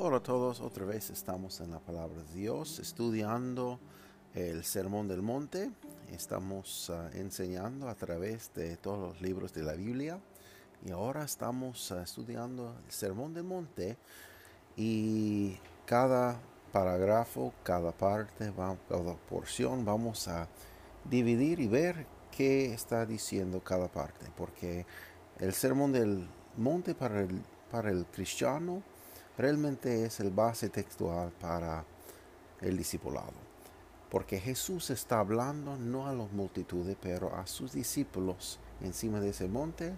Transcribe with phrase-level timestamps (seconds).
[0.00, 3.80] Hola a todos, otra vez estamos en la palabra de Dios estudiando
[4.32, 5.72] el Sermón del Monte.
[6.12, 10.20] Estamos ah, enseñando a través de todos los libros de la Biblia.
[10.86, 13.98] Y ahora estamos ah, estudiando el Sermón del Monte.
[14.76, 18.52] Y cada parágrafo, cada parte,
[18.88, 20.46] cada porción vamos a
[21.10, 24.86] dividir y ver qué está diciendo cada parte, porque
[25.40, 27.42] el Sermón del Monte para el,
[27.72, 28.84] para el cristiano
[29.38, 31.84] realmente es el base textual para
[32.60, 33.32] el discipulado.
[34.10, 39.48] Porque Jesús está hablando no a las multitudes, pero a sus discípulos encima de ese
[39.48, 39.94] monte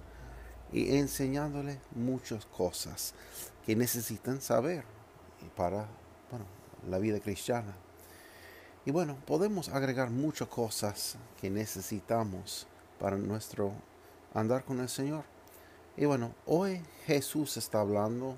[0.73, 3.15] y enseñándole muchas cosas
[3.65, 4.85] que necesitan saber
[5.57, 5.87] para
[6.89, 7.75] la vida cristiana.
[8.85, 12.67] Y bueno, podemos agregar muchas cosas que necesitamos
[12.99, 13.73] para nuestro
[14.35, 15.25] andar con el Señor.
[15.97, 18.37] Y bueno, hoy Jesús está hablando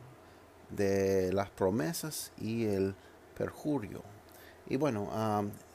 [0.77, 2.95] de las promesas y el
[3.37, 4.03] perjurio.
[4.69, 5.09] Y bueno,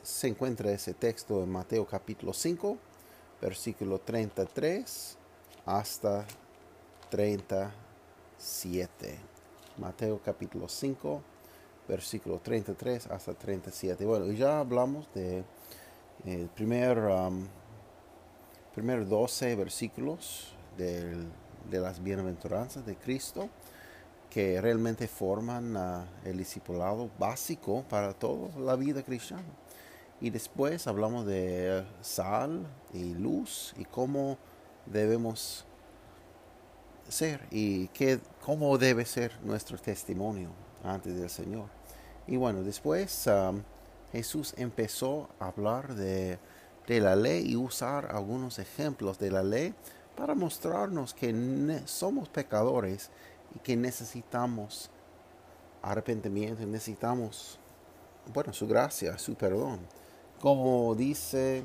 [0.01, 2.77] se encuentra ese texto en Mateo capítulo 5,
[3.41, 5.17] versículo 33
[5.65, 6.25] hasta
[7.09, 9.19] 37.
[9.77, 11.21] Mateo capítulo 5,
[11.87, 14.05] versículo 33 hasta 37.
[14.05, 15.43] Bueno, ya hablamos de
[16.25, 16.97] el eh, primer,
[18.73, 23.49] primer 12 versículos de las bienaventuranzas de Cristo
[24.29, 25.75] que realmente forman
[26.23, 29.43] el discipulado básico para toda la vida cristiana.
[30.19, 34.37] Y después hablamos de sal y luz y cómo
[34.85, 35.65] debemos
[37.07, 40.49] ser y qué, cómo debe ser nuestro testimonio
[40.83, 41.69] antes del Señor.
[42.25, 43.61] Y bueno, después um,
[44.11, 46.39] Jesús empezó a hablar de,
[46.87, 49.73] de, la ley y usar algunos ejemplos de la ley
[50.15, 53.11] para mostrarnos que somos pecadores
[53.57, 54.91] y que necesitamos
[55.81, 57.59] arrepentimiento, necesitamos,
[58.33, 59.79] bueno, su gracia, su perdón.
[60.39, 61.63] Como dice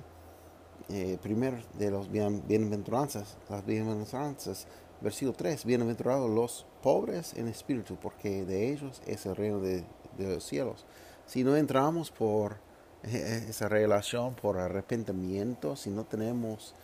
[0.89, 4.67] eh, primero de los bienaventuranzas, las bienaventuranzas,
[5.03, 9.85] versículo 3, bienaventurados los pobres en espíritu, porque de ellos es el reino de,
[10.19, 10.87] los cielos.
[11.27, 12.57] Si no entramos por
[13.03, 16.75] eh, esa relación, por arrepentimiento, si no tenemos,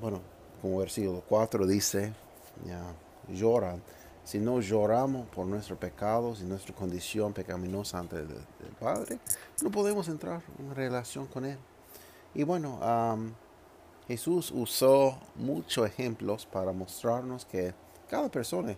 [0.00, 0.20] bueno,
[0.62, 2.14] como versículo 4 dice,
[2.66, 2.94] ya,
[3.28, 3.82] lloran.
[4.24, 8.28] Si no lloramos por nuestros pecados y nuestra condición pecaminosa ante el,
[8.78, 9.18] Padre,
[9.62, 11.58] no podemos entrar en relación con Él.
[12.34, 12.78] Y bueno,
[14.06, 17.74] Jesús usó muchos ejemplos para mostrarnos que
[18.08, 18.76] cada persona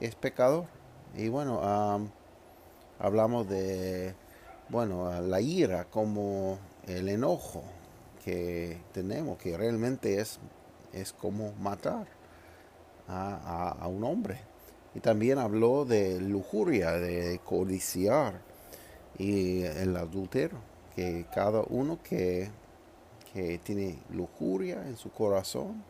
[0.00, 0.64] es pecador.
[1.14, 1.60] Y bueno,
[2.98, 4.14] hablamos de,
[4.68, 7.62] bueno, la ira como el enojo
[8.24, 10.38] que tenemos, que realmente es,
[10.92, 12.17] es como matar
[13.08, 14.38] a, un hombre.
[14.94, 18.40] Y también habló de lujuria, de codiciar
[19.18, 20.58] y el adulterio,
[20.94, 22.50] que cada uno que,
[23.32, 25.82] que tiene lujuria en su corazón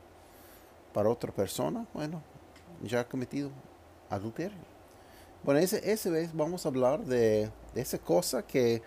[0.93, 2.23] para otra persona, bueno,
[2.83, 3.51] ya ha cometido
[4.11, 4.59] adulterio.
[5.45, 8.83] Bueno, ese, ese vez vamos a hablar de, esa cosa que,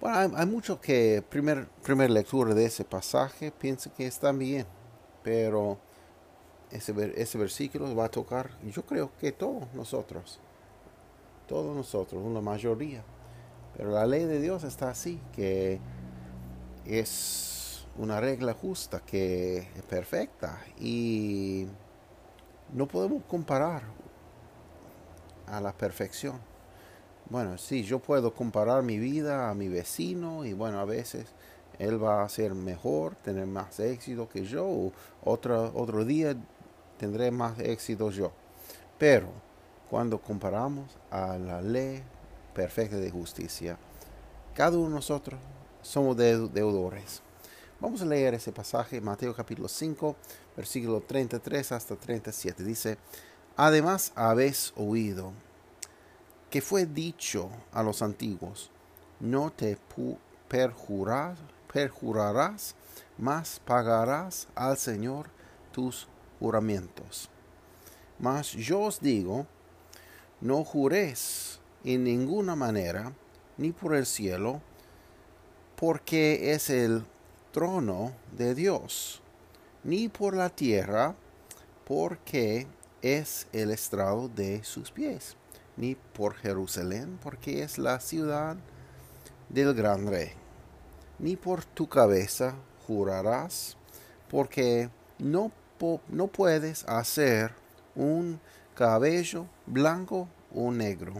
[0.00, 4.66] bueno, hay, hay, mucho que, primer, primer lectura de ese pasaje, piensa que está bien,
[5.22, 5.78] pero
[6.70, 10.40] ese, ese versículo va a tocar, yo creo que todos nosotros,
[11.46, 13.02] todos nosotros, una mayoría.
[13.76, 15.80] Pero la ley de Dios está así, que
[16.86, 21.66] es una regla justa, que es perfecta y
[22.72, 23.82] no podemos comparar
[25.46, 26.38] a la perfección.
[27.30, 31.26] Bueno, sí, yo puedo comparar mi vida a mi vecino y bueno, a veces
[31.78, 34.92] él va a ser mejor, tener más éxito que yo.
[35.22, 36.36] Otro, otro día
[37.04, 38.32] tendré más éxito yo.
[38.98, 39.28] Pero
[39.90, 42.02] cuando comparamos a la ley
[42.54, 43.76] perfecta de justicia,
[44.54, 45.38] cada uno de nosotros
[45.82, 47.20] somos deudores.
[47.78, 50.16] Vamos a leer ese pasaje, Mateo capítulo 5,
[50.56, 52.64] versículo 33 hasta 37.
[52.64, 52.96] Dice,
[53.54, 55.32] además habéis oído
[56.48, 58.70] que fue dicho a los antiguos,
[59.20, 59.76] no te
[60.48, 61.36] perjurar,
[61.70, 62.74] perjurarás,
[63.18, 65.26] mas pagarás al Señor
[65.70, 66.08] tus
[66.44, 67.30] juramentos.
[68.18, 69.46] Mas yo os digo,
[70.42, 73.14] no juréis en ninguna manera,
[73.56, 74.60] ni por el cielo,
[75.74, 77.06] porque es el
[77.50, 79.22] trono de Dios,
[79.84, 81.14] ni por la tierra,
[81.86, 82.66] porque
[83.00, 85.38] es el estrado de sus pies,
[85.78, 88.58] ni por Jerusalén, porque es la ciudad
[89.48, 90.32] del gran rey,
[91.18, 92.54] ni por tu cabeza
[92.86, 93.78] jurarás,
[94.28, 95.50] porque no,
[96.08, 97.52] no puedes hacer
[97.94, 98.40] un
[98.74, 101.14] cabello blanco o negro,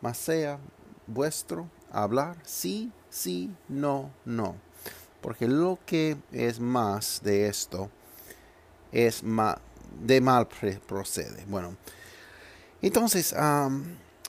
[0.00, 0.58] mas sea
[1.06, 4.56] vuestro hablar sí, sí, no, no.
[5.20, 7.90] Porque lo que es más de esto
[8.92, 9.22] es
[10.00, 10.48] de mal
[10.86, 11.44] procede.
[11.48, 11.76] Bueno,
[12.82, 13.34] entonces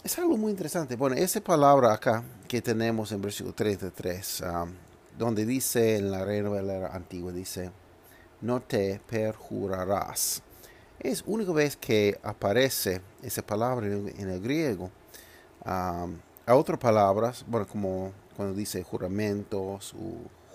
[0.03, 0.95] es algo muy interesante.
[0.95, 4.43] Bueno, esa palabra acá que tenemos en versículo 33,
[5.17, 7.71] donde dice en la Reina Valera antigua, dice,
[8.41, 10.41] no te perjurarás.
[10.99, 14.89] Es única vez que aparece esa palabra en, el griego.
[15.63, 16.07] a
[16.47, 19.95] otras palabras, bueno, como cuando dice juramentos,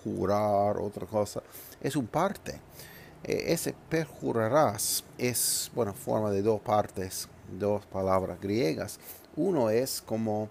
[0.03, 1.41] jurar, otra cosa,
[1.81, 2.59] es un parte.
[3.23, 7.27] E, ese perjurarás es, bueno, forma de dos partes,
[7.59, 8.99] dos palabras griegas.
[9.35, 10.49] Uno es como,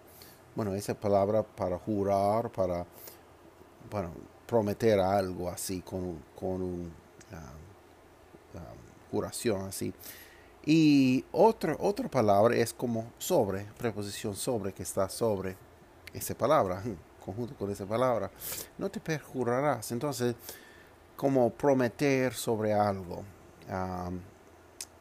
[0.54, 2.86] bueno, esa palabra para jurar, para,
[3.90, 4.12] bueno,
[4.46, 6.99] prometer algo así con, con un
[9.10, 9.92] curación así.
[10.64, 15.56] Y otra, otra palabra es como sobre, preposición sobre, que está sobre
[16.12, 16.82] esa palabra,
[17.24, 18.30] conjunto con esa palabra.
[18.78, 19.90] No te perjurarás.
[19.92, 20.34] Entonces,
[21.16, 23.22] como prometer sobre algo.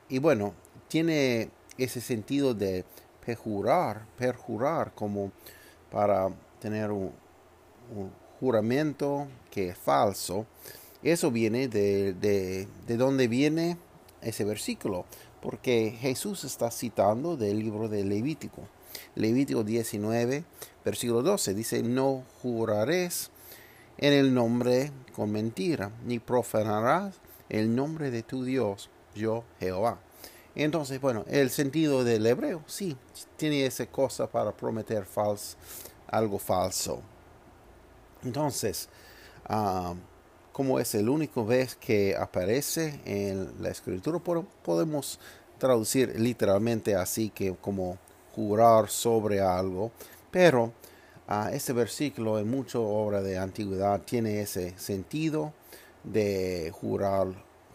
[0.09, 0.53] y bueno,
[0.87, 2.83] tiene ese sentido de
[3.25, 5.31] perjurar, perjurar como
[5.91, 6.29] para
[6.59, 7.11] tener un
[8.39, 10.45] juramento que es falso.
[11.03, 13.77] Eso viene de, de, de donde viene
[14.21, 15.05] ese versículo,
[15.41, 18.63] porque Jesús está citando del libro de Levítico.
[19.15, 20.43] Levítico 19,
[20.83, 23.31] versículo 12, dice, no jurares
[23.97, 27.15] en el nombre con mentira, ni profanarás
[27.49, 29.99] el nombre de tu Dios, yo Jehová.
[30.55, 32.97] Entonces, bueno, el sentido del hebreo, sí,
[33.37, 35.05] tiene esa cosa para prometer
[36.07, 37.01] algo falso.
[38.23, 38.89] Entonces,
[39.45, 39.93] ah,
[40.59, 45.17] como es el único vez que aparece en la escritura, podemos
[45.57, 47.97] traducir literalmente así que como
[48.35, 49.93] jurar sobre algo,
[50.29, 50.73] pero
[51.29, 55.53] uh, este versículo en mucha obra de antigüedad tiene ese sentido
[56.03, 57.27] de jurar,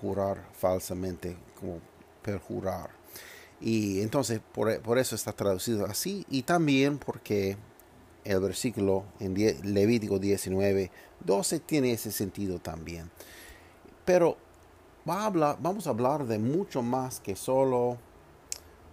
[0.03, 1.79] jurar falsamente, como
[2.21, 2.91] perjurar.
[3.63, 7.57] Y entonces por, por eso está traducido así y también porque
[8.25, 9.35] el versículo en
[9.75, 10.91] Levítico 19,
[11.25, 13.11] 12 tiene ese sentido también.
[14.05, 14.37] Pero
[15.09, 17.99] va a hablar, vamos a hablar de mucho más que solo,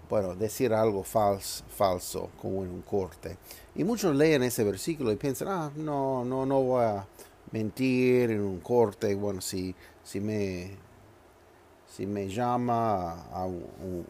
[0.10, 3.38] bueno, decir algo falso, falso como en un corte.
[3.76, 7.08] Y muchos leen ese versículo y piensan, ah, no, no, no voy a
[7.52, 9.16] mentir en un corte.
[9.16, 9.74] Bueno, si,
[10.04, 10.78] si me
[11.92, 14.06] si me llama a un,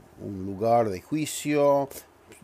[0.46, 1.90] lugar de juicio,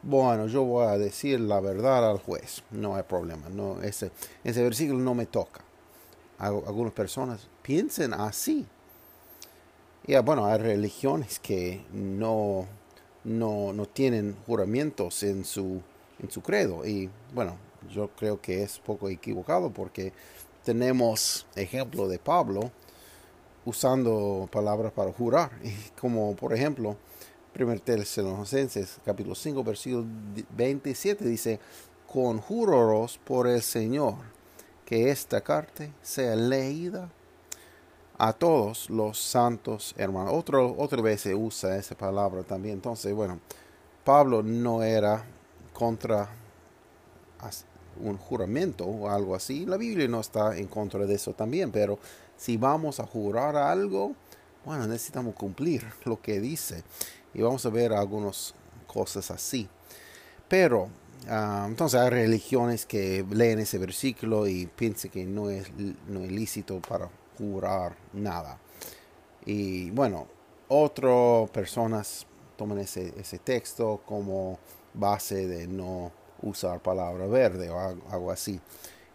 [0.04, 4.12] bueno, yo voy a decir la verdad al juez, no hay problema, no, ese,
[4.44, 5.62] ese versículo no me toca.
[6.40, 8.66] Algunas personas piensen así.
[10.06, 12.66] Y ah, bueno, hay religiones que no,
[13.24, 15.82] no, no tienen juramentos en su,
[16.22, 16.86] en su credo.
[16.86, 17.58] Y bueno,
[17.92, 20.14] yo creo que es poco equivocado porque
[20.64, 22.72] tenemos ejemplo de Pablo
[23.66, 25.52] usando palabras para jurar.
[26.00, 26.96] Como por ejemplo,
[27.60, 30.06] 1 Tesalonicenses capítulo 5 versículo
[30.56, 31.60] 27 dice,
[32.12, 34.16] conjuroros por el Señor
[34.86, 37.10] que esta carta sea leída
[38.18, 40.34] a todos los santos hermanos.
[40.34, 42.76] Otro, otra vez se usa esa palabra también.
[42.76, 43.40] Entonces, bueno,
[44.04, 45.26] Pablo no era
[45.74, 46.30] contra
[48.00, 49.66] un juramento o algo así.
[49.66, 52.00] La Biblia no está en contra de eso también, pero
[52.38, 54.14] si vamos a jurar algo,
[54.66, 56.84] bueno, necesitamos cumplir lo que dice
[57.38, 58.54] y vamos a ver algunas
[58.88, 59.70] cosas así.
[60.50, 60.90] Pero
[61.30, 65.72] ah, entonces hay religiones que leen ese versículo y piensan que no es,
[66.08, 68.58] no es lícito para jurar nada.
[69.46, 70.28] Y bueno,
[70.68, 72.26] otras personas
[72.58, 74.58] toman ese, ese texto como
[74.96, 77.80] base de no usar palabra verde o
[78.10, 78.60] algo así.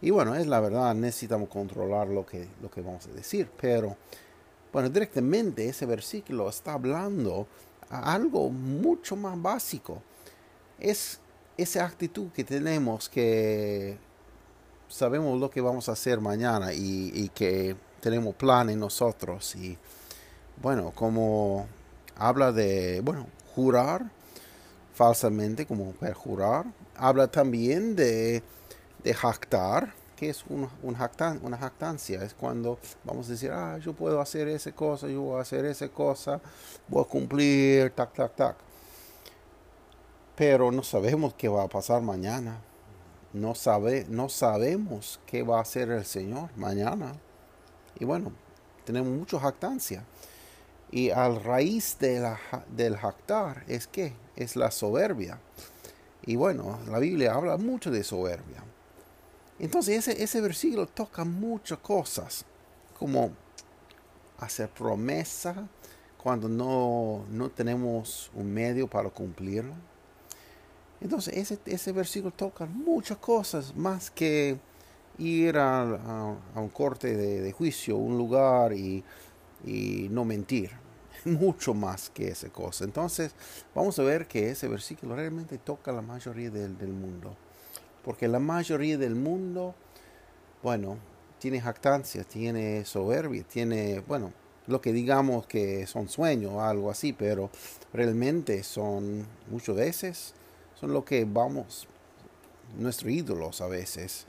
[0.00, 3.49] Y bueno, es la verdad, necesitamos controlar lo que, lo que vamos a decir.
[3.61, 3.97] Pero,
[4.73, 7.47] bueno, directamente ese versículo está hablando
[7.93, 10.03] algo mucho más básico.
[10.79, 11.21] Es
[11.57, 13.99] esa actitud que tenemos que
[14.93, 19.55] sabemos lo que vamos a hacer mañana y, que tenemos planes nosotros.
[19.57, 19.79] Y
[20.61, 21.67] bueno, como
[22.17, 24.11] habla de, bueno, jurar
[24.95, 28.43] falsamente, como perjurar, habla también de,
[29.03, 29.95] de jactar,
[30.29, 35.09] es un, una jactancia, es cuando vamos a decir, ah, yo puedo hacer esa cosa,
[35.09, 36.41] yo voy a hacer esa cosa,
[36.88, 38.57] voy a cumplir, tac, tac, tac.
[40.37, 42.61] Pero no sabemos qué va a pasar mañana.
[43.33, 47.14] No, sabe, no sabemos qué va a hacer el Señor mañana.
[47.99, 48.33] Y bueno,
[48.85, 50.05] tenemos mucha jactancia.
[50.91, 55.38] Y al raíz del jactar es que es la soberbia.
[56.25, 58.62] Y bueno, la Biblia habla mucho de soberbia.
[59.62, 62.45] Entonces ese, ese versículo toca muchas cosas,
[62.99, 63.31] como
[64.38, 65.69] hacer promesa
[66.21, 69.76] cuando no, no tenemos un medio para cumplirla.
[71.00, 74.59] Entonces ese, ese versículo toca muchas cosas más que
[75.19, 79.04] ir a, un corte de, juicio, un lugar y,
[79.64, 80.73] y no mentir.
[81.25, 82.83] Mucho más que esa cosa.
[82.83, 83.33] Entonces
[83.76, 87.37] vamos a ver que ese versículo realmente toca la mayoría del, del mundo.
[88.05, 89.75] Porque la mayoría del mundo,
[90.63, 90.99] bueno,
[91.39, 94.33] tiene jactancia, tiene soberbia, tiene, bueno,
[94.67, 97.51] lo que digamos que son sueños o algo así, pero
[97.93, 100.35] realmente son muchas veces,
[100.79, 101.89] son lo que vamos,
[102.79, 104.27] nuestros ídolos a veces,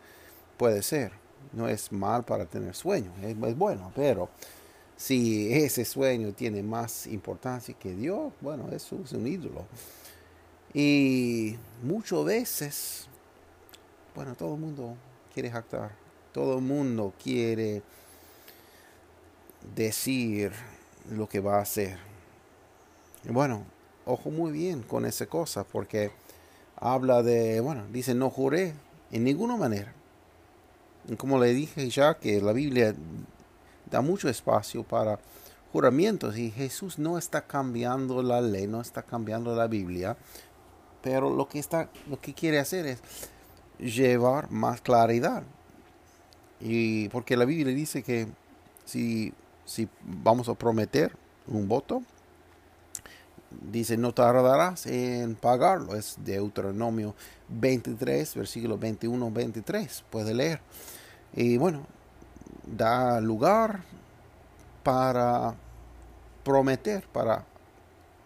[0.58, 1.12] puede ser.
[1.52, 4.30] No es mal para tener sueños, es, bueno, pero
[4.96, 9.66] si ese sueño tiene más importancia que Dios, bueno, eso es un ídolo.
[10.74, 13.08] Y muchas veces
[14.16, 14.96] bueno, todo el mundo
[15.34, 15.92] quiere jactar.
[16.32, 17.82] Todo el mundo quiere
[19.76, 20.52] decir
[21.10, 21.98] lo que va a hacer.
[23.30, 23.64] Bueno,
[24.06, 26.12] ojo muy bien con esa cosa, porque
[26.76, 28.74] habla de, bueno, dice, no juré
[29.12, 29.94] en ninguna manera.
[31.18, 32.96] Como le dije ya, que la Biblia
[33.90, 35.20] da mucho espacio para
[35.72, 40.18] juramientos y Jesús no está cambiando la ley, no está cambiando la Biblia,
[41.02, 43.00] pero lo que está, lo que quiere hacer es
[43.80, 45.44] llevar más claridad.
[46.60, 48.28] Y porque la Biblia dice que
[48.86, 49.34] si,
[49.66, 51.16] si vamos a prometer
[51.48, 52.04] un voto,
[53.72, 55.96] dice no tardarás en pagarlo.
[55.96, 57.16] Es Deuteronomio
[57.50, 60.04] 23, versículo 21, 23.
[60.10, 60.62] Puede leer.
[61.34, 61.86] Y bueno,
[62.66, 63.82] da lugar
[64.84, 65.56] para
[66.44, 67.46] prometer, para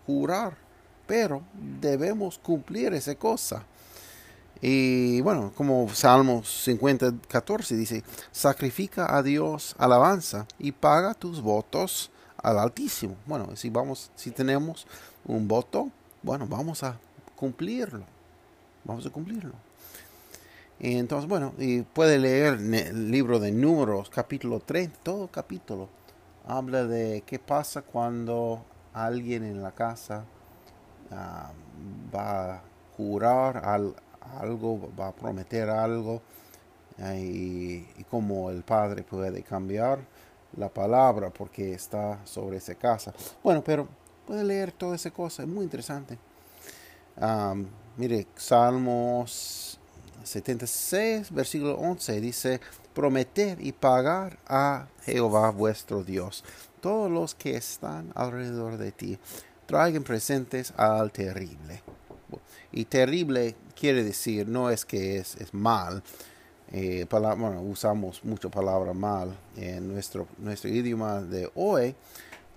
[0.05, 0.57] jurar,
[1.05, 1.43] pero
[1.79, 3.63] debemos cumplir esa cosa.
[4.61, 12.11] Y bueno, como Salmos 50, 14 dice, sacrifica a Dios alabanza y paga tus votos
[12.37, 13.15] al Altísimo.
[13.25, 14.87] Bueno, si vamos, si tenemos
[15.25, 15.89] un voto,
[16.23, 16.97] bueno, vamos a
[17.35, 18.03] cumplirlo.
[18.83, 19.53] Vamos a cumplirlo.
[20.79, 25.89] Entonces, bueno, y puede leer el libro de Números, capítulo 30, todo capítulo.
[26.47, 30.23] Habla de qué pasa cuando alguien en la casa
[31.11, 31.51] ah,
[32.15, 32.61] va a
[32.95, 33.95] jurar al,
[34.39, 36.21] algo, va a prometer algo
[37.15, 39.99] y, como el Padre puede cambiar
[40.55, 43.13] la palabra porque está sobre esa casa.
[43.43, 43.87] Bueno, pero
[44.25, 46.17] puede leer toda esa cosa, es muy interesante.
[47.97, 49.79] mire, Salmos
[50.23, 52.61] 76, versículo 11 dice,
[52.93, 56.43] prometer y pagar a Jehová vuestro Dios.
[56.81, 59.19] Todos los que están alrededor de ti
[59.67, 61.83] traigan presentes al terrible.
[62.77, 66.03] Y terrible quiere decir, no es que es, mal.
[66.71, 71.95] Eh, bueno, usamos mucho palabra mal en nuestro, nuestro idioma de hoy,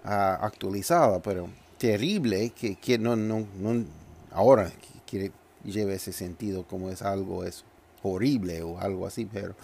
[0.04, 1.48] uh, actualizada, pero
[1.78, 3.82] terrible, que, que no, no, no,
[4.30, 4.70] ahora
[5.06, 5.32] quiere,
[5.64, 7.64] lleva ese sentido como es algo, es
[8.02, 9.54] horrible o algo así, pero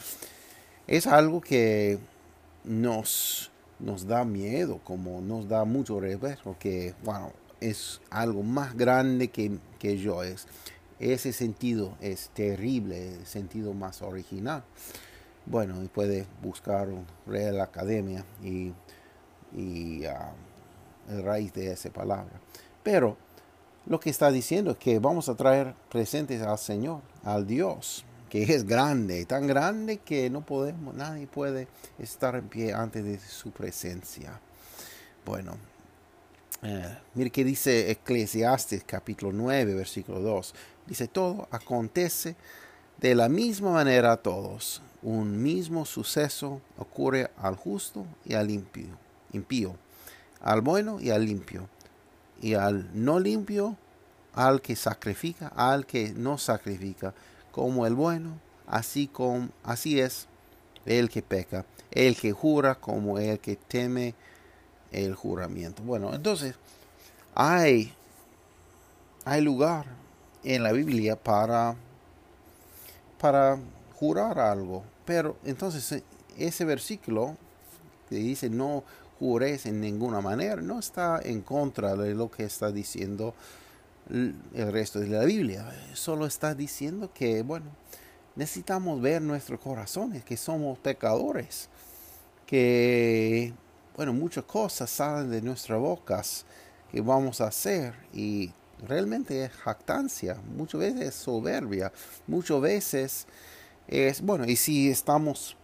[0.86, 1.98] es algo que
[2.64, 9.28] nos, nos da miedo, como nos da mucho revés, porque, bueno, es algo más grande
[9.28, 10.22] que, que yo.
[10.22, 10.46] Es,
[10.98, 14.64] ese sentido es terrible, el sentido más original.
[15.44, 16.88] Bueno, y puede buscar
[17.26, 18.72] Real Academia y,
[19.54, 20.32] y ah,
[21.08, 22.40] el raíz de esa palabra.
[22.82, 23.16] Pero
[23.86, 28.42] lo que está diciendo es que vamos a traer presentes al Señor, al Dios, que
[28.42, 33.50] es grande, tan grande que no podemos, nadie puede estar en pie antes de su
[33.52, 34.40] presencia.
[35.25, 35.56] Bueno,
[36.62, 40.54] eh, mire que dice Eclesiastes capítulo 9, versículo 2.
[40.86, 42.36] Dice, todo acontece
[42.98, 44.82] de la misma manera a todos.
[45.02, 48.96] Un mismo suceso ocurre al justo y al impío,
[49.32, 49.76] impío,
[50.40, 51.68] al bueno y al limpio,
[52.40, 53.76] y al no limpio,
[54.32, 57.14] al que sacrifica, al que no sacrifica,
[57.52, 60.26] como el bueno, así como así es
[60.84, 64.14] el que peca, el que jura como el que teme
[64.96, 65.82] el juramento.
[65.82, 66.54] Bueno, entonces
[67.34, 67.92] hay,
[69.24, 69.86] hay lugar
[70.44, 71.76] en la Biblia para,
[73.20, 73.58] para
[73.98, 74.84] jurar algo.
[75.04, 76.02] Pero entonces eh,
[76.38, 77.36] ese versículo
[78.08, 78.84] que dice no
[79.18, 83.34] jures en ninguna manera no está en contra de lo que está diciendo
[84.10, 85.66] el resto de la Biblia.
[85.94, 87.66] Solo está diciendo que, bueno,
[88.36, 91.68] necesitamos ver nuestros corazones, que somos pecadores,
[92.46, 93.52] que,
[93.96, 96.44] bueno, muchas cosas salen de nuestras bocas
[96.92, 98.52] que vamos a hacer y
[98.86, 101.90] realmente es jactancia, muchas veces es soberbia,
[102.26, 103.26] muchas veces
[103.88, 105.56] es, bueno, y si estamos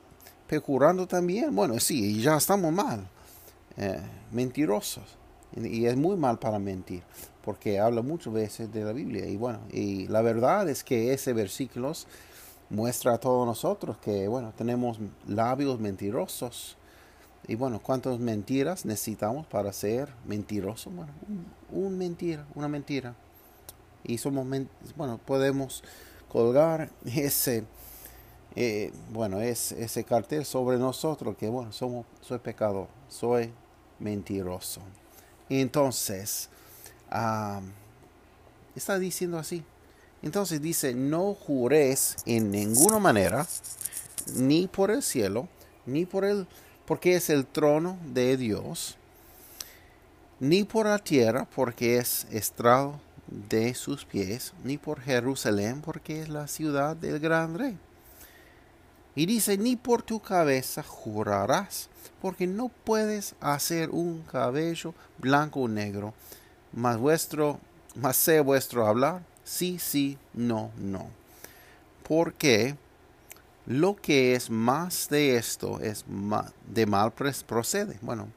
[0.47, 3.07] pecurando también, bueno, sí, ya estamos mal,
[3.77, 5.05] eh, mentirosos,
[5.55, 7.03] y es muy mal para mentir,
[7.45, 11.35] porque habla muchas veces de la Biblia, y bueno, y la verdad es que ese
[11.35, 11.93] versículo
[12.71, 16.79] muestra a todos nosotros que, bueno, tenemos labios mentirosos,
[17.49, 20.95] y bueno, ¿cuántas mentiras necesitamos para ser mentirosos?
[20.95, 21.13] Bueno,
[21.71, 23.15] un, mentira, una mentira.
[24.05, 24.47] Y somos,
[24.97, 25.83] bueno, podemos
[26.29, 27.65] colgar ese,
[28.55, 33.53] eh, bueno, es, ese cartel sobre nosotros que, bueno, somos, soy pecador, soy
[33.99, 34.81] mentiroso.
[35.49, 36.49] Entonces,
[38.77, 39.65] está diciendo así.
[40.23, 43.47] Entonces dice, no jures en ninguna manera,
[44.35, 45.49] ni por el cielo,
[45.85, 46.47] ni por el
[46.87, 48.97] porque es el trono de Dios,
[50.41, 56.29] ni por la tierra, porque es estrado de sus pies, ni por Jerusalén, porque es
[56.29, 57.79] la ciudad del gran rey.
[59.15, 61.89] Y dice, ni por tu cabeza jurarás,
[62.21, 66.15] porque no puedes hacer un cabello blanco o negro,
[66.73, 67.61] mas vuestro,
[67.95, 71.09] mas sé vuestro hablar, sí, sí, no, no.
[72.09, 72.75] Porque
[73.67, 76.05] lo que es más de esto es
[76.67, 77.99] de mal procede.
[78.03, 78.29] Bueno,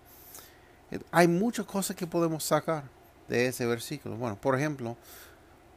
[0.91, 2.83] eh, hay muchas cosas que podemos sacar
[3.27, 4.17] de ese versículo.
[4.17, 4.95] Bueno, por ejemplo,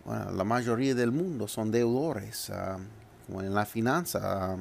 [0.05, 2.51] la mayoría del mundo son deudores.
[2.51, 2.79] Ah,
[3.27, 4.57] como en la finanza, ah,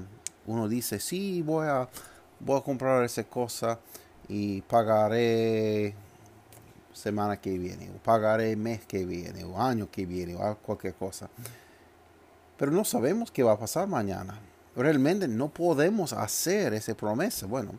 [0.46, 1.88] uno dice, sí, voy a,
[2.40, 3.80] voy a comprar esa cosa
[4.30, 5.96] y pagaré
[6.94, 11.30] semana que viene, o pagaré mes que viene, o año que viene, o cualquier cosa.
[12.58, 14.40] Pero no sabemos qué va a pasar mañana
[14.84, 17.46] realmente no podemos hacer esa promesa.
[17.48, 17.74] Bueno,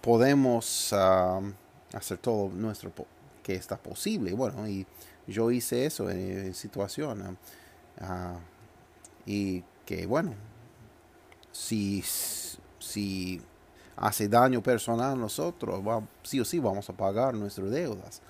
[0.00, 1.40] podemos ah,
[1.92, 2.92] hacer todo nuestro
[3.42, 4.32] que está posible.
[4.32, 4.86] Bueno, y
[5.26, 7.36] yo hice eso en, situación.
[8.00, 8.38] Ah,
[9.26, 10.34] y que bueno,
[11.50, 12.02] si,
[12.78, 13.40] si
[13.96, 15.82] hace daño personal a nosotros,
[16.22, 18.22] sí o sí vamos a pagar nuestras deudas.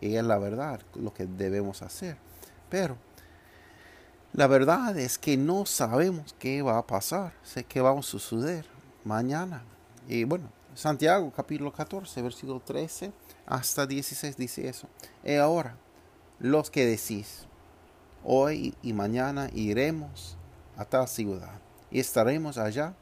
[0.00, 2.16] Y es la verdad lo que debemos hacer.
[2.68, 2.96] Pero
[4.34, 8.66] la verdad es que no sabemos qué va a pasar, sé qué va a suceder
[9.04, 9.62] mañana.
[10.08, 13.12] Y bueno, Santiago capítulo 14, versículo 13
[13.46, 14.88] hasta 16 dice eso.
[15.22, 15.76] Y ahora,
[16.40, 17.46] los que decís,
[18.24, 20.36] hoy y mañana iremos
[20.76, 21.60] a tal ciudad
[21.92, 22.92] y estaremos allá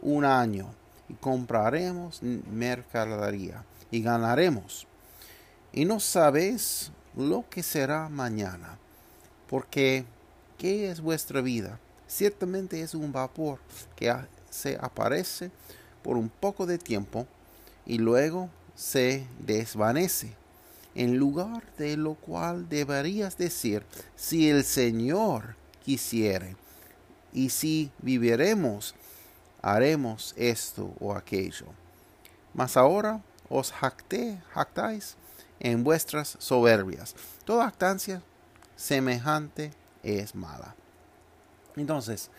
[0.00, 0.74] un año
[1.08, 4.88] y compraremos mercadería y ganaremos.
[5.72, 8.78] Y no sabéis lo que será mañana,
[9.48, 10.04] porque
[10.62, 11.80] ¿Qué es vuestra vida?
[12.06, 13.58] Ciertamente es un vapor
[13.96, 14.14] que
[14.48, 15.50] se aparece
[16.04, 17.26] por un poco de tiempo
[17.84, 20.36] y luego se desvanece.
[20.94, 26.54] En lugar de lo cual deberías decir, si el Señor quisiere,
[27.32, 28.94] y si viviremos,
[29.62, 31.66] haremos esto o aquello.
[32.54, 35.16] Mas ahora os jacté, jactáis
[35.58, 37.16] en vuestras soberbias.
[37.44, 38.22] Toda actancia
[38.76, 39.72] semejante
[40.02, 40.74] es mala.
[41.76, 42.30] Entonces,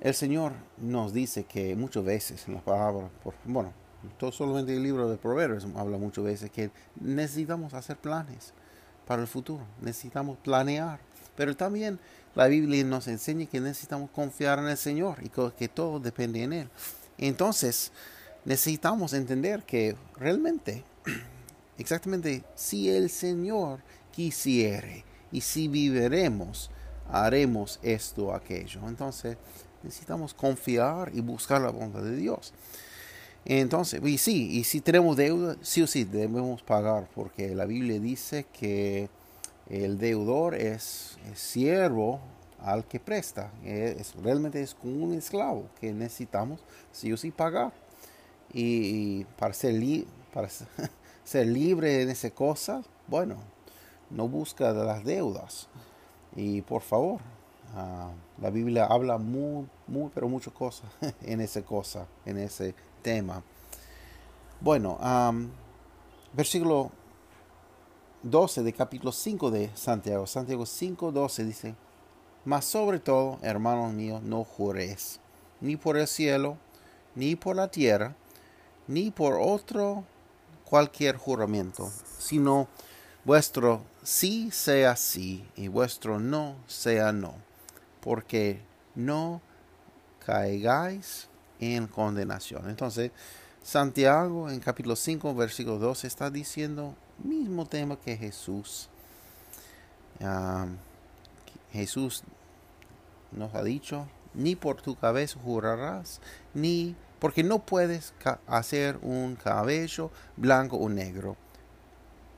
[0.00, 3.72] el Señor nos dice que muchas veces en las palabras, por, bueno,
[4.18, 8.52] todo solamente el libro de Proverbios habla muchas veces que necesitamos hacer planes
[9.06, 11.00] para el futuro, necesitamos planear,
[11.36, 11.98] pero también
[12.34, 16.52] la Biblia nos enseña que necesitamos confiar en el Señor y que todo depende en
[16.52, 16.70] Él.
[17.16, 17.90] Entonces,
[18.44, 20.84] necesitamos entender que realmente,
[21.78, 23.80] exactamente, si el Señor
[24.12, 26.70] quisiere, y si viviremos,
[27.10, 28.80] haremos esto o aquello.
[28.88, 29.36] Entonces
[29.82, 32.52] necesitamos confiar y buscar la bondad de Dios.
[33.44, 37.98] Entonces, y sí, y si tenemos deuda, sí o sí debemos pagar, porque la Biblia
[37.98, 39.08] dice que
[39.70, 42.20] el deudor es, siervo
[42.60, 43.50] al que presta.
[43.64, 46.60] Es, realmente es como un esclavo que necesitamos
[46.92, 47.72] sí o sí pagar.
[48.52, 49.74] Y, para, ser
[50.32, 50.48] para
[51.24, 53.36] ser libre en esa cosa, bueno,
[54.10, 55.68] no busca las deudas.
[56.36, 57.20] Y por favor,
[57.74, 60.90] ah, la Biblia habla muy, muy, pero muchas cosas
[61.22, 63.42] en esa cosa, en ese tema.
[64.60, 64.98] Bueno,
[66.32, 66.90] versículo
[68.22, 70.26] 12 de capítulo 5 de Santiago.
[70.26, 71.74] Santiago 5, 12 dice,
[72.44, 75.20] Mas sobre todo, hermanos míos, no juréis,
[75.60, 76.56] ni por el cielo,
[77.14, 78.16] ni por la tierra,
[78.88, 80.04] ni por otro
[80.64, 82.66] cualquier juramento, sino
[83.24, 87.34] vuestro sí sea sí y vuestro no sea no,
[88.00, 88.60] porque
[88.94, 89.40] no
[90.24, 91.28] caigáis
[91.60, 92.68] en condenación.
[92.68, 93.10] Entonces,
[93.62, 98.88] Santiago en capítulo 5, versículo 2 está diciendo mismo tema que Jesús.
[101.72, 102.22] Jesús
[103.32, 106.20] nos ha dicho, ni por tu cabeza jurarás,
[106.54, 108.14] ni porque no puedes
[108.46, 111.36] hacer un cabello blanco o negro.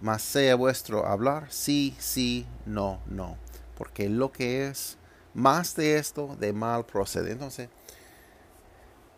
[0.00, 3.36] Mas sea vuestro hablar sí, sí, no, no.
[3.76, 4.96] Porque lo que es
[5.34, 7.32] más de esto, de mal procede.
[7.32, 7.68] Entonces,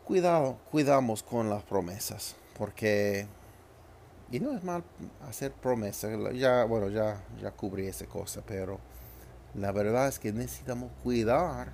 [0.05, 2.35] cuidado, cuidamos con las promesas.
[2.59, 3.27] Porque,
[4.31, 4.83] y no es mal
[5.29, 6.19] hacer promesas.
[6.35, 8.79] Ya, bueno, ya, ya cubrí esa cosa, pero
[9.55, 11.73] la verdad es que necesitamos cuidar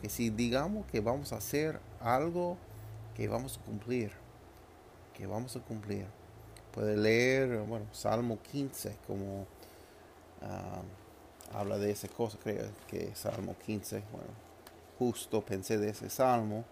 [0.00, 2.58] que si digamos que vamos a hacer algo
[3.14, 4.12] que vamos a cumplir,
[5.14, 6.06] que vamos a cumplir.
[6.76, 9.46] Puede leer, bueno, Salmo 15, como
[10.42, 10.82] ah,
[11.54, 14.28] habla de esa cosa, creo que Salmo 15, bueno,
[14.98, 16.66] justo pensé de ese Salmo,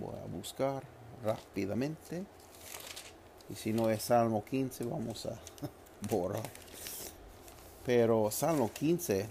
[0.00, 0.82] voy a buscar
[1.22, 2.24] rápidamente,
[3.48, 5.38] y si no es Salmo 15, vamos a
[6.10, 6.50] borrar.
[7.84, 9.24] Pero Salmo 15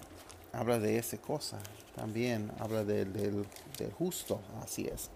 [0.54, 1.60] habla de esa cosa,
[1.98, 5.10] también habla del, del justo, así es.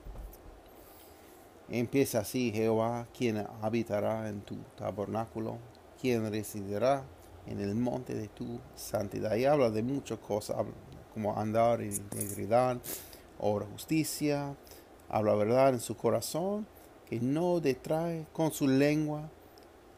[1.71, 5.57] Empieza así, Jehová, quien habitará en tu tabernáculo,
[6.01, 7.03] quien residirá
[7.45, 9.35] en el monte de tu santidad.
[9.35, 10.57] Y habla de muchas cosas,
[11.13, 12.77] como andar en integridad,
[13.39, 14.55] obra justicia,
[15.09, 16.65] habla verdad en su corazón,
[17.07, 19.29] que no detrae con su lengua,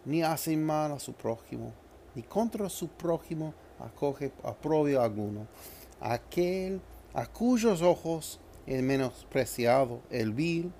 [0.03, 1.73] ni hace mal a su prójimo,
[2.15, 5.47] ni contra su prójimo acoge aprobio alguno.
[5.99, 6.81] Aquel
[7.13, 10.71] a cuyos ojos es menospreciado el vil,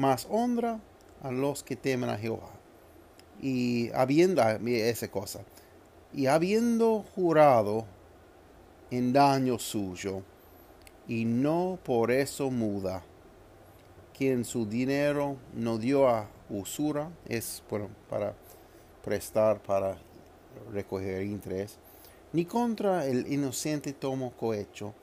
[0.00, 0.80] más honra
[1.22, 2.50] a los que temen a Jehová.
[3.42, 5.40] Y habiendo, esa cosa,
[6.12, 7.84] y habiendo jurado
[8.90, 10.22] en daño suyo,
[11.06, 13.02] y no por eso muda,
[14.16, 17.62] quien su dinero no dio a usura, es
[18.08, 18.34] para
[19.04, 19.98] prestar, para
[20.72, 21.78] recoger interés,
[22.32, 24.94] ni contra el inocente tomo cohecho.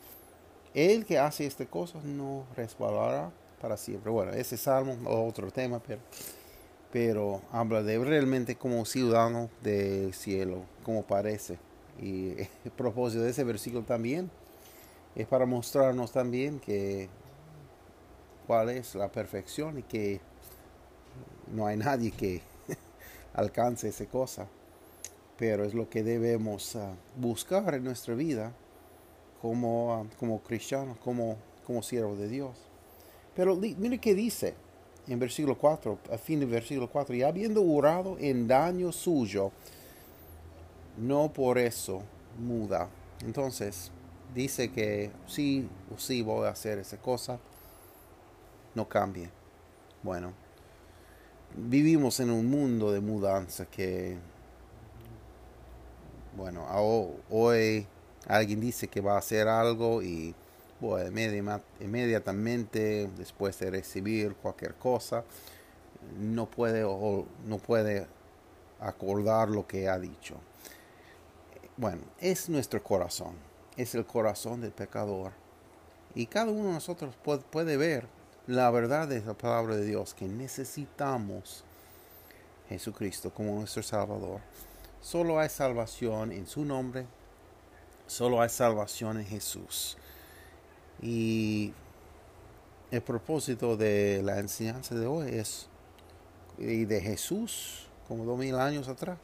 [0.73, 4.11] El que hace estas cosas no resbalará para siempre.
[4.11, 6.01] Bueno, ese salmo es otro tema, pero,
[6.91, 11.57] pero habla de realmente como ciudadano del cielo, como parece.
[11.99, 12.33] Y
[12.65, 14.29] el propósito de ese versículo también
[15.15, 17.09] es para mostrarnos también que
[18.45, 20.21] cuál es la perfección y que
[21.51, 22.41] no hay nadie que
[23.33, 24.47] alcance esa cosa.
[25.37, 28.53] Pero es lo que debemos ah, buscar en nuestra vida
[29.41, 32.66] como, ah, como cristianos, como, como siervos de Dios.
[33.37, 34.55] Pero mire qué dice
[35.07, 39.51] en versículo 4, a fin del versículo 4, y habiendo orado en daño suyo,
[40.97, 42.01] no por eso
[42.39, 42.89] muda.
[43.23, 43.91] Entonces,
[44.33, 47.39] dice que sí o sí voy a hacer esa cosa,
[48.73, 49.29] no cambie.
[50.01, 50.33] Bueno,
[51.55, 54.17] vivimos en un mundo de mudanza que,
[56.35, 56.65] bueno,
[57.29, 57.85] hoy
[58.25, 60.33] alguien dice que va a hacer algo y
[60.79, 61.19] bueno,
[61.79, 65.23] inmediatamente después de recibir cualquier cosa,
[66.19, 68.07] no puede, no puede
[68.79, 70.35] acordar lo que ha dicho.
[71.75, 73.35] Bueno, es nuestro corazón,
[73.75, 75.31] es el corazón del pecador.
[76.15, 78.07] Y cada uno de nosotros puede, puede ver
[78.47, 81.63] la verdad de la palabra de Dios, que necesitamos
[82.69, 84.41] Jesucristo como nuestro Salvador.
[85.01, 87.05] Solo hay salvación en su nombre,
[88.07, 89.97] solo hay salvación en Jesús.
[91.01, 91.73] Y
[92.91, 95.67] el propósito de la enseñanza de hoy es,
[96.57, 99.17] y de Jesús, como dos mil años atrás,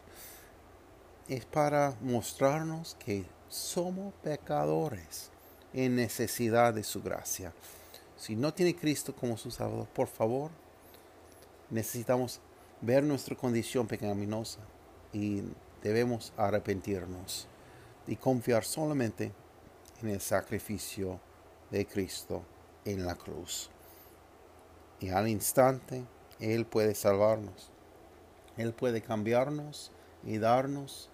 [1.28, 5.30] es para mostrarnos que somos pecadores
[5.74, 7.54] en necesidad de su gracia.
[8.18, 10.52] Si no tiene Cristo como su Salvador, por favor,
[11.70, 12.40] necesitamos
[12.82, 14.60] ver nuestra condición pecaminosa
[15.12, 15.42] y
[15.82, 17.48] debemos arrepentirnos
[18.08, 19.32] y confiar solamente
[20.02, 21.20] en el sacrificio
[21.74, 22.44] de Cristo
[22.86, 23.72] en la cruz.
[25.00, 26.06] Y al instante
[26.40, 27.72] Él puede salvarnos.
[28.58, 29.92] Él puede cambiarnos
[30.24, 31.10] y darnos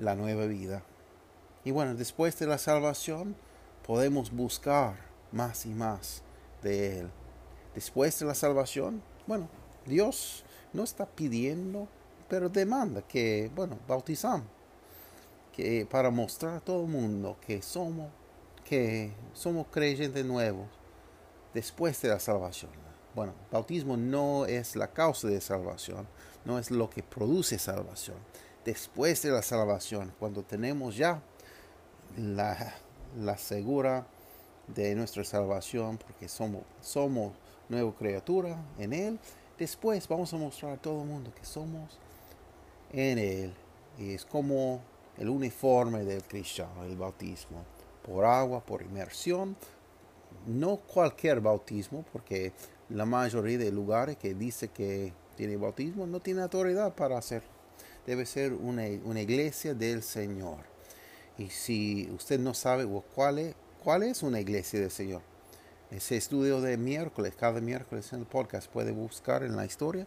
[0.00, 0.82] la nueva vida.
[1.64, 3.36] Y bueno, después de la salvación
[3.86, 4.96] podemos buscar
[5.32, 6.22] más y más
[6.62, 7.10] de Él.
[7.74, 9.50] Después de la salvación, bueno,
[9.84, 11.88] Dios no está pidiendo,
[12.28, 14.46] pero demanda que, bueno, bautizamos,
[15.52, 18.08] que para mostrar a todo el mundo que somos
[18.64, 20.66] que somos creyentes nuevos
[21.52, 22.70] después de la salvación.
[23.14, 26.08] Bueno, bautismo no es la causa de salvación,
[26.44, 28.16] no es lo que produce salvación.
[28.64, 31.22] Después de la salvación, cuando tenemos ya
[32.16, 32.74] la,
[33.16, 34.06] la segura
[34.66, 37.34] de nuestra salvación, porque somos, somos
[37.68, 39.20] nueva criatura en Él,
[39.58, 41.98] después vamos a mostrar a todo el mundo que somos
[42.92, 43.54] en Él.
[43.98, 44.80] Y es como
[45.18, 47.62] el uniforme del cristiano, el bautismo,
[48.04, 49.56] por agua, por inmersión,
[50.46, 52.52] no cualquier bautismo, porque
[52.90, 57.48] la mayoría de lugares que dice que tiene bautismo no tiene autoridad para hacerlo.
[58.06, 60.58] Debe ser una, iglesia del Señor.
[61.38, 65.22] Y si usted no sabe cuál es, cuál es una iglesia del Señor,
[65.90, 70.06] ese estudio de miércoles, cada miércoles en el podcast, puede buscar en la historia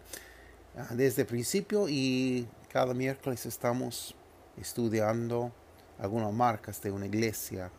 [0.78, 4.16] ah, desde el principio y cada miércoles estamos
[4.58, 5.52] estudiando
[5.98, 7.72] algunas marcas de una iglesia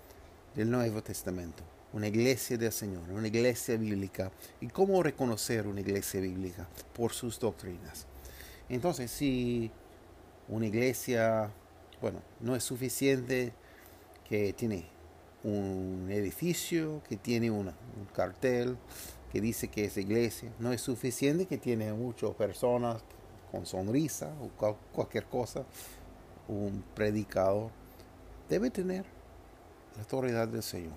[0.54, 4.30] del Nuevo Testamento una iglesia del Señor, una iglesia bíblica.
[4.60, 6.68] ¿Y cómo reconocer una iglesia bíblica?
[6.94, 8.06] Por sus doctrinas.
[8.68, 9.70] Entonces, si
[10.48, 11.50] una iglesia,
[12.00, 13.52] bueno, no es suficiente
[14.28, 14.86] que tiene
[15.42, 17.72] un edificio, que tiene un
[18.14, 18.76] cartel
[19.32, 23.02] que dice que es iglesia, no es suficiente que tiene muchas personas
[23.50, 24.48] con sonrisa o
[24.92, 25.64] cualquier cosa,
[26.48, 27.70] un predicador,
[28.48, 29.17] debe tener
[29.98, 30.94] la autoridad del Señor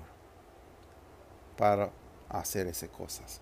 [1.57, 1.89] para
[2.29, 3.41] hacer esas cosas.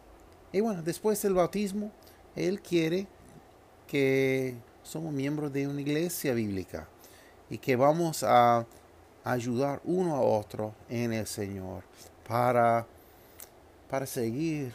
[0.53, 1.91] Y bueno, después del bautismo,
[2.33, 3.07] Él quiere
[3.85, 6.87] que somos miembros de una iglesia bíblica
[7.49, 8.65] y que vamos a
[9.25, 11.83] ayudar uno a otro en el Señor
[12.25, 12.87] para,
[13.89, 14.71] para seguir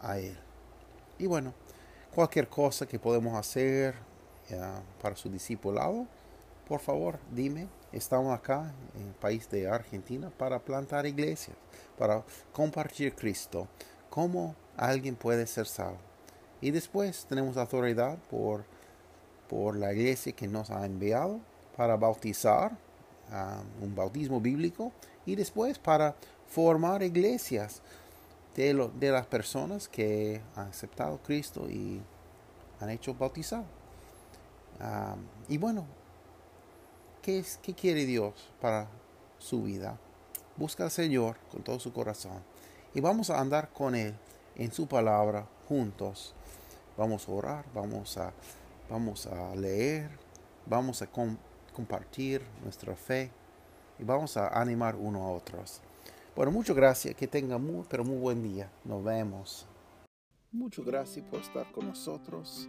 [0.00, 0.38] a Él.
[1.18, 1.52] Y bueno,
[2.14, 3.96] cualquier cosa que podemos hacer
[5.02, 6.06] para su discipulado,
[6.70, 11.56] por favor, dime Estamos acá en el país de Argentina para plantar iglesias,
[11.98, 13.66] para compartir Cristo,
[14.08, 15.98] cómo alguien puede ser salvo.
[16.60, 18.64] Y después tenemos autoridad por,
[19.48, 21.40] por la iglesia que nos ha enviado
[21.76, 22.78] para bautizar,
[23.82, 24.92] un bautismo bíblico,
[25.26, 26.14] y después para
[26.46, 27.82] formar iglesias
[28.54, 32.00] de, de las personas que han aceptado Cristo y
[32.78, 33.64] han hecho bautizar.
[35.48, 35.99] y bueno,
[37.22, 37.44] ¿Qué,
[37.78, 38.88] quiere Dios para
[39.38, 39.98] su vida?
[40.56, 42.42] Busca al Señor con todo su corazón
[42.94, 44.14] y vamos a andar con Él
[44.56, 46.34] en su palabra juntos.
[46.96, 48.32] Vamos a orar, vamos a,
[48.88, 50.10] vamos a leer,
[50.64, 51.08] vamos a
[51.74, 53.30] compartir nuestra fe
[53.98, 55.82] y vamos a animar uno a otros.
[56.34, 58.70] Bueno, muchas gracias, que tenga muy, pero muy buen día.
[58.82, 59.66] Nos vemos.
[60.52, 62.68] Muchas gracias por estar con nosotros.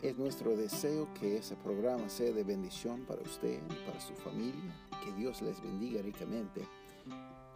[0.00, 4.72] Es nuestro deseo que ese programa sea de bendición para usted para su familia.
[5.04, 6.64] Que Dios les bendiga ricamente.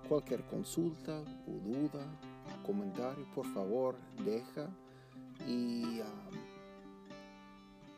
[0.08, 2.04] Cualquier consulta o duda,
[2.66, 4.68] comentario, por favor, deja
[5.46, 6.04] y um,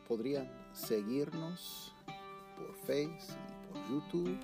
[0.07, 1.95] podrían seguirnos
[2.55, 3.35] por Facebook
[3.71, 4.37] por YouTube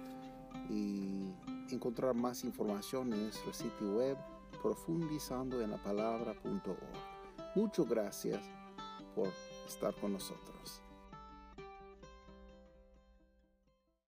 [0.70, 1.32] y
[1.72, 4.18] encontrar más información en nuestro sitio web
[4.62, 7.56] profundizando en la palabra.org.
[7.56, 8.42] Muchas gracias
[9.16, 9.28] por
[9.72, 10.82] estar con nosotros.